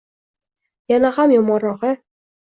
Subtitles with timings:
[0.93, 1.93] yana ham yomonrog‘i